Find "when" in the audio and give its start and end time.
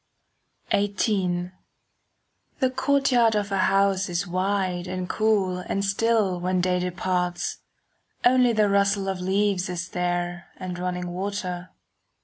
6.39-6.59